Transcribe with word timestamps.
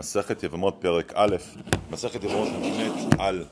מסכת 0.00 0.42
יבמות 0.42 0.76
פרק 0.78 1.12
א', 1.16 1.36
מסכת 1.90 2.24
יבמות 2.24 2.48
נבנית 2.48 2.92
על 3.18 3.44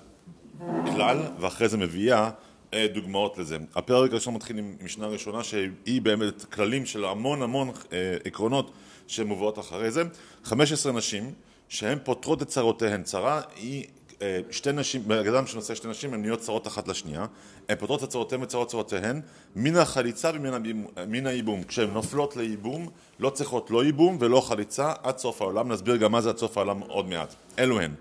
כלל 0.97 1.19
ואחרי 1.41 1.69
זה 1.69 1.77
מביאה 1.77 2.31
אה, 2.75 2.87
דוגמאות 2.95 3.39
לזה. 3.39 3.57
הפרק 3.75 4.11
הראשון 4.11 4.35
מתחיל 4.35 4.59
עם 4.59 4.77
משנה 4.83 5.07
ראשונה 5.07 5.45
שהיא 5.45 6.03
באמת 6.03 6.45
כללים 6.45 6.87
של 6.87 7.05
המון 7.05 7.43
המון 7.43 7.71
אה, 7.93 8.17
עקרונות 8.25 8.71
שמובאות 9.07 9.59
אחרי 9.59 9.91
זה. 9.91 10.03
15 10.45 10.93
נשים 10.93 11.33
שהן 11.69 11.99
פותרות 12.05 12.43
את 12.43 12.49
צרותיהן. 12.49 13.03
צרה 13.03 13.41
היא 13.57 13.85
שתי 14.51 14.73
נשים, 14.73 15.13
אדם 15.13 15.47
שנושא 15.47 15.75
שתי 15.75 15.89
נשים 15.89 16.15
הן 16.15 16.21
נהיות 16.21 16.41
צרות 16.41 16.67
אחת 16.67 16.89
לשנייה, 16.89 17.27
הן 17.69 17.77
פותרות 17.77 18.05
את 18.05 18.09
צרותיהן 18.09 18.43
וצרות 18.43 18.69
צרותיהן. 18.69 19.21
מן 19.57 19.77
החליצה 19.77 20.31
ומן 20.97 21.27
הייבום. 21.27 21.63
כשהן 21.63 21.91
נופלות 21.91 22.37
לייבום 22.37 22.89
לא 23.21 23.31
צריכות 23.31 23.71
לא 23.71 23.85
ייבום 23.85 24.17
ולא 24.21 24.41
חליצה 24.41 24.93
עד 25.03 25.19
סוף 25.19 25.43
העולם, 25.43 25.73
נסביר 25.73 25.97
גם 25.97 26.13
מה 26.13 26.21
זה 26.21 26.29
עד 26.29 26.39
סוף 26.39 26.57
העולם 26.57 26.81
עוד 26.81 27.09
מעט. 27.09 27.35
אלו 27.59 27.81
הן. 27.81 27.95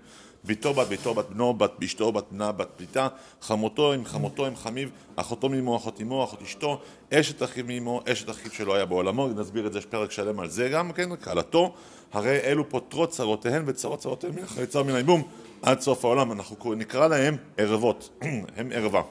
ביתו 0.44 0.74
בת 0.74 0.86
ביתו 0.86 1.14
בת 1.14 1.28
בנו 1.28 1.54
בת 1.54 1.82
אשתו 1.84 2.12
בת 2.12 2.24
בנה 2.30 2.52
בת 2.52 2.68
ביתה 2.78 3.08
חמותו 3.42 3.92
עם 3.92 4.04
חמותו 4.04 4.46
עם 4.46 4.56
חמיו 4.56 4.88
אחותו 5.16 5.48
מאמו 5.48 5.76
אחות 5.76 6.00
אמו 6.00 6.24
אחות 6.24 6.42
אשתו. 6.42 6.80
אשת 7.12 7.42
אחיו 7.42 7.64
מאמו 7.64 8.00
אשת 8.12 8.30
אחיו 8.30 8.50
שלא 8.52 8.74
היה 8.74 8.84
בעולמו. 8.84 9.28
נסביר 9.28 9.66
את 9.66 9.72
זה 9.72 9.78
יש 9.78 9.86
פרק 9.86 10.10
שלם 10.10 10.40
על 10.40 10.48
זה 10.48 10.68
גם 10.68 10.92
כן? 10.92 11.16
כלתו 11.16 11.74
הרי 12.12 12.40
אלו 12.40 12.68
פותרות 12.68 13.10
צרותיהן 13.10 13.62
וצרות 13.66 13.98
צרותיהן 13.98 14.34
מן 14.34 14.42
החליצה 14.42 14.80
ומן 14.80 14.94
הייבום 14.94 15.28
עד 15.62 15.80
סוף 15.80 16.04
העולם, 16.04 16.32
אנחנו 16.32 16.74
נקרא 16.74 17.08
להם 17.08 17.36
ערבות, 17.58 18.22
הם 18.56 18.70
ערווה. 18.74 19.02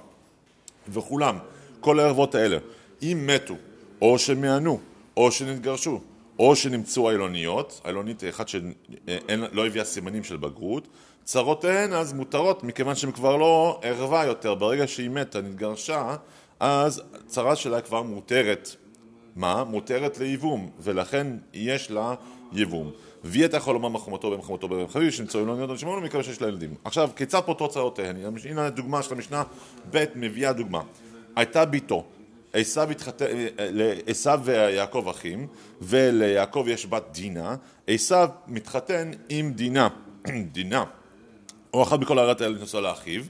וכולם, 0.90 1.38
כל 1.80 2.00
הערבות 2.00 2.36
האלה, 2.36 2.58
אם 3.02 3.24
מתו, 3.28 3.56
או 4.02 4.20
שמענו, 4.20 4.80
או 5.18 5.32
שנתגרשו, 5.32 6.02
או 6.40 6.56
שנמצאו 6.56 7.10
עילוניות, 7.10 7.82
עילונית 7.84 8.24
אחת 8.30 8.48
שלא 8.48 9.66
הביאה 9.68 9.86
סימנים 9.86 10.24
של 10.24 10.38
בגרות, 10.38 10.88
צרותיהן 11.24 11.94
אז 11.94 12.14
מותרות 12.14 12.64
מכיוון 12.64 12.96
שהן 12.96 13.12
כבר 13.12 13.38
לא 13.38 13.80
ערווה 13.84 14.26
יותר, 14.26 14.56
ברגע 14.56 14.88
שהיא 14.88 15.10
מתה, 15.10 15.42
נתגרשה, 15.42 16.16
אז 16.60 17.02
צרה 17.28 17.56
שלה 17.56 17.82
כבר 17.82 18.02
מותרת. 18.02 18.76
מה? 19.36 19.64
מותרת 19.64 20.18
לייבום, 20.18 20.70
ולכן 20.80 21.28
יש 21.54 21.92
לה 21.92 22.16
את 23.46 23.54
יכול 23.54 23.74
לומר 23.74 23.90
מחומתו 23.90 24.32
במחומתו 24.32 24.68
במחמיו, 24.68 25.12
שנמצאו 25.12 25.46
לא 25.46 25.56
נהיות 25.56 25.70
אנשים 25.70 26.04
מקווה 26.04 26.24
שיש 26.24 26.42
לה 26.42 26.48
ילדים. 26.48 26.76
עכשיו, 26.84 27.10
כיצד 27.16 27.42
פותרו 27.46 27.70
צרותיהן? 27.70 28.16
הנה 28.46 28.66
הדוגמה 28.66 29.04
של 29.04 29.14
המשנה 29.14 29.44
ב' 29.92 30.06
מביאה 30.16 30.54
דוגמה. 30.54 30.82
הייתה 31.36 31.66
ביתו, 31.66 32.06
עשיו 32.54 32.92
התחתן, 32.92 33.26
עשיו 34.08 34.42
ויעקב 34.44 35.08
אחים, 35.10 35.48
וליעקב 35.82 36.66
יש 36.68 36.86
בת 36.86 37.04
דינה, 37.12 37.56
עשיו 37.88 38.30
מתחתן 38.48 39.12
עם 39.30 39.54
דינה, 39.54 39.88
דינה, 40.52 40.84
או 41.74 41.84
אחת 41.84 42.00
מכל 42.00 42.20
הערת 42.20 42.42
האלה 42.42 42.60
נוסעה 42.60 42.82
לאחיו, 42.82 43.22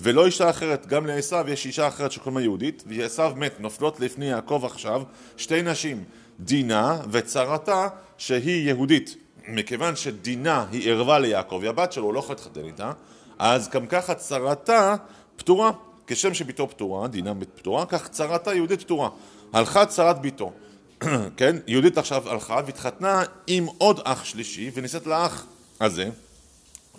ולא 0.00 0.26
אישה 0.26 0.50
אחרת, 0.50 0.86
גם 0.86 1.06
לעשיו 1.06 1.44
יש 1.48 1.66
אישה 1.66 1.88
אחרת 1.88 2.12
שקוראים 2.12 2.36
לה 2.36 2.42
יהודית, 2.42 2.84
ועשיו 2.86 3.32
מת, 3.36 3.60
נופלות 3.60 4.00
לפני 4.00 4.24
יעקב 4.24 4.62
עכשיו 4.64 5.02
שתי 5.36 5.62
נשים, 5.62 6.04
דינה 6.40 7.00
וצרתה 7.10 7.88
שהיא 8.18 8.68
יהודית. 8.68 9.16
מכיוון 9.48 9.96
שדינה 9.96 10.66
היא 10.72 10.90
ערווה 10.90 11.18
ליעקב, 11.18 11.58
היא 11.62 11.70
הבת 11.70 11.92
שלו, 11.92 12.04
הוא 12.04 12.14
לא 12.14 12.18
יכול 12.18 12.34
להתחתן 12.34 12.64
איתה, 12.64 12.92
אז 13.38 13.68
גם 13.68 13.86
ככה 13.86 14.14
צרתה 14.14 14.94
פטורה. 15.36 15.70
כשם 16.06 16.34
שביתו 16.34 16.68
פטורה, 16.68 17.08
דינה 17.08 17.32
פטורה, 17.56 17.86
כך 17.86 18.08
צרתה 18.08 18.54
יהודית 18.54 18.82
פטורה. 18.82 19.08
הלכה 19.52 19.86
צרת 19.86 20.20
ביתו, 20.20 20.52
כן? 21.36 21.56
יהודית 21.66 21.98
עכשיו 21.98 22.30
הלכה 22.30 22.60
והתחתנה 22.66 23.22
עם 23.46 23.66
עוד 23.78 24.00
אח 24.04 24.24
שלישי 24.24 24.70
ונישאת 24.74 25.06
לאח 25.06 25.46
הזה, 25.80 26.10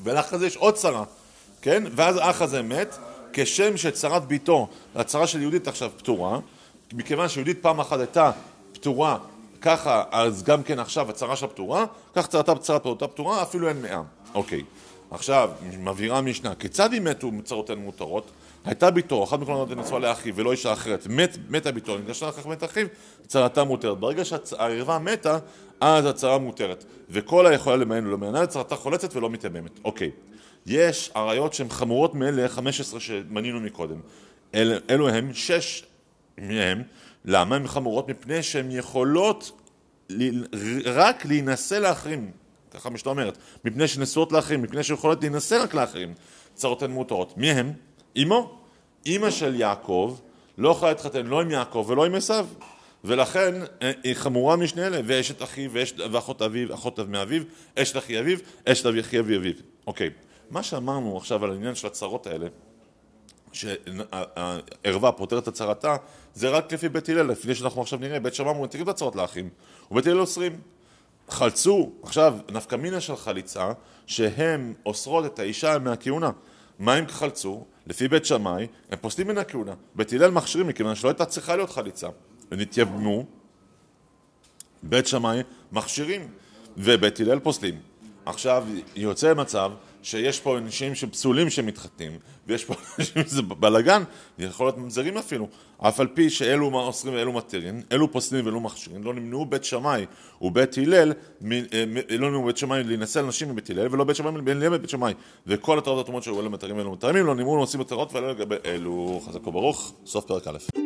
ולאח 0.04 0.34
הזה 0.34 0.48
יש 0.48 0.56
עוד 0.56 0.74
צרה, 0.74 1.04
כן? 1.62 1.84
ואז 1.96 2.18
האח 2.18 2.42
הזה 2.42 2.62
מת, 2.62 2.98
כשם 3.34 3.78
שצרת 3.78 4.26
ביתו, 4.26 4.68
הצרה 4.96 5.28
של 5.28 5.42
יהודית 5.42 5.68
עכשיו 5.68 5.92
פטורה, 5.98 6.40
מכיוון 6.94 7.30
שיהודית 7.30 7.58
פעם 7.62 7.80
אחת 7.80 8.00
הייתה 8.00 8.32
פטורה 8.86 9.18
ככה, 9.62 10.04
אז 10.12 10.44
גם 10.44 10.64
כן 10.64 10.80
עכשיו 10.80 11.10
הצהרה 11.10 11.36
שלה 11.36 11.48
פטורה, 11.48 11.86
כך 12.16 12.28
צרתה 12.28 12.56
צרת 12.56 12.82
פטורה 12.82 13.08
פטורה, 13.08 13.42
אפילו 13.42 13.70
אין 13.70 13.82
מאה. 13.82 14.02
אוקיי. 14.34 14.64
עכשיו, 15.12 15.50
מבהירה 15.80 16.18
המשנה, 16.18 16.56
כיצד 16.56 16.94
היא 16.94 17.02
מתו 17.02 17.32
מצרותיהן 17.32 17.80
מותרות? 17.80 18.32
הייתה 18.66 18.92
ביתו, 18.92 19.24
אחת 19.24 19.40
מכל 19.40 19.52
הנותן 19.52 19.80
נשואה 19.80 20.00
לאחיו 20.00 20.36
ולא 20.36 20.52
אישה 20.52 20.74
אחרת, 20.74 21.08
מת, 21.10 21.38
מתה 21.50 21.72
ביתו, 21.72 21.98
נגשתה 21.98 22.30
אחר 22.30 22.42
כך 22.42 22.48
מת 22.48 22.64
אחיו, 22.64 22.88
צרתה 23.28 23.64
מותרת. 23.64 23.98
ברגע 23.98 24.26
שהערווה 24.26 25.00
מתה, 25.00 25.38
אז 25.82 26.06
הצרה 26.06 26.38
מותרת. 26.38 26.86
וכל 27.10 27.48
היכולה 27.48 27.76
למען 27.76 28.08
ולא 28.08 28.18
מענה, 28.18 28.48
צרתה 28.48 28.76
חולצת 28.76 29.16
ולא 29.16 29.30
מתייממת. 29.30 29.80
אוקיי. 29.84 30.12
יש 30.66 31.12
עריות 31.16 31.54
שהן 31.54 31.70
חמורות 31.70 32.16
מאלה 32.16 32.50
15 32.50 33.00
שמנינו 33.00 33.60
מקודם. 33.60 34.00
אל, 34.56 34.80
אלו 34.90 35.10
הם 35.10 35.34
שש 35.34 35.84
מהם 36.38 36.84
למה 37.26 37.56
הן 37.56 37.68
חמורות? 37.68 38.10
מפני 38.10 38.44
שהן 38.44 38.72
יכולות 38.72 39.52
רק 40.86 41.26
להינשא 41.26 41.76
לאחרים, 41.76 42.32
ככה 42.72 42.90
המשנה 42.90 43.12
אומרת, 43.12 43.38
מפני 43.66 43.88
שנשואות 43.88 44.32
לאחרים, 44.32 44.62
מפני 44.62 44.84
שיכולות 44.84 45.22
להינשא 45.22 45.60
רק 45.64 45.74
לאחרים, 45.74 46.14
צרותיהן 46.54 46.92
מותרות. 46.92 47.38
מי 47.38 47.52
הם? 47.52 47.74
אמו. 48.22 48.60
אימא 49.06 49.32
של 49.32 49.56
יעקב 49.56 50.18
לא 50.58 50.70
יכולה 50.70 50.92
להתחתן 50.92 51.26
לא 51.26 51.42
עם 51.42 51.52
יעקב 51.52 51.86
ולא 51.90 52.06
עם 52.06 52.16
עשיו, 52.16 52.48
ולכן 53.04 53.54
אה, 53.82 53.92
היא 54.04 54.14
חמורה 54.14 54.56
משני 54.56 54.88
אלה, 54.88 55.00
ואשת 55.06 55.44
אחיו 55.44 55.72
ואחות 56.12 56.42
אביו, 56.42 56.74
אחות 56.74 57.00
מאביו, 57.00 57.42
אשת 57.76 57.98
אחי 57.98 58.20
אביו, 58.20 58.38
אשת 58.66 58.86
אבי 58.86 59.00
אחי 59.00 59.20
אבי 59.20 59.38
אביו. 59.38 59.54
אוקיי, 59.88 60.10
מה 60.52 60.64
שאמרנו 60.64 61.18
עכשיו 61.18 61.44
על 61.44 61.52
העניין 61.52 61.76
של 61.76 61.88
הצרות 61.88 62.28
האלה 62.28 62.48
שהערווה 63.56 65.12
פותרת 65.12 65.44
את 65.44 65.48
הצהרתה, 65.48 65.96
זה 66.34 66.50
רק 66.50 66.74
לפי 66.74 66.90
בית 66.90 67.10
הלל, 67.10 67.28
לפני 67.28 67.56
שאנחנו 67.56 67.82
עכשיו 67.82 68.00
נראה, 68.00 68.20
בית 68.20 68.34
שמאי 68.34 68.54
מתירים 68.62 68.90
את 68.90 68.94
הצהרות 68.94 69.16
לאחים, 69.16 69.50
ובית 69.92 70.08
הלל 70.08 70.20
אוסרים. 70.20 70.60
חלצו, 71.30 71.92
עכשיו, 72.04 72.38
נפקא 72.52 72.76
מינה 72.76 73.02
של 73.02 73.16
חליצה, 73.16 73.72
שהם 74.08 74.74
אוסרות 74.86 75.26
את 75.26 75.40
האישה 75.40 75.80
מהכהונה. 75.80 76.32
מה 76.80 76.94
הם 76.94 77.08
חלצו? 77.08 77.66
לפי 77.88 78.08
בית 78.08 78.26
שמאי, 78.26 78.68
הם 78.92 78.98
פוסלים 79.02 79.28
מן 79.28 79.38
הכהונה. 79.38 79.74
בית 79.96 80.14
הלל 80.14 80.32
מכשירים 80.32 80.68
מכיוון 80.68 80.96
שלא 80.96 81.10
הייתה 81.10 81.26
צריכה 81.26 81.56
להיות 81.56 81.70
חליצה. 81.70 82.08
ונתייבנו, 82.52 83.26
בית 84.84 85.08
שמאי 85.08 85.42
מכשירים, 85.72 86.28
ובית 86.78 87.20
הלל 87.20 87.40
פוסלים. 87.40 87.76
עכשיו, 88.26 88.66
יוצא 88.96 89.34
מצב 89.34 89.72
שיש 90.06 90.40
פה 90.40 90.58
אנשים 90.58 90.96
שפסולים 90.96 91.50
שמתחתנים, 91.50 92.12
ויש 92.48 92.66
פה 92.66 92.74
אנשים 93.00 93.24
שזה 93.24 93.42
בלאגן, 93.42 94.04
יכול 94.40 94.68
להיות 94.68 94.78
ממזרים 94.78 95.18
אפילו, 95.18 95.48
אף 95.78 96.00
על 96.00 96.08
פי 96.08 96.30
שאלו 96.30 96.74
אוסרים 96.74 97.14
ואלו 97.14 97.34
מתירים, 97.34 97.82
אלו 97.92 98.12
פוסלים 98.12 98.46
ואלו 98.46 98.60
מכשירים, 98.60 99.04
לא 99.04 99.14
נמנעו 99.14 99.46
בית 99.46 99.64
שמאי 99.64 100.06
ובית 100.42 100.78
הלל, 100.78 101.14
אה, 101.52 101.84
לא 102.18 102.28
נמנעו 102.28 102.46
בית 102.46 102.58
שמאי 102.58 102.84
להינשא 102.84 103.20
לנשים 103.20 103.50
מבית 103.50 103.70
הלל, 103.70 103.88
ולא 103.92 104.04
בית 104.04 104.16
שמאי 104.16 104.32
להינשא 104.46 104.70
בבית 104.70 104.90
שמאי, 104.90 105.14
וכל 105.48 105.78
התורות 105.78 106.00
התרומות 106.02 106.24
שהיו 106.24 106.42
אלו 106.42 106.50
מתירים 106.50 106.78
ואלו 106.78 106.92
מתירים, 106.92 107.26
לא 107.26 107.36
נמנעו 107.36 107.58
נושאים 107.58 107.82
התרות 107.82 108.14
ואלו 108.14 108.30
לגבי 108.30 108.56
אלו, 108.66 109.22
חזקו 109.26 109.52
ברוך, 109.52 109.94
סוף 110.06 110.26
פרק 110.26 110.48
א'. 110.48 110.85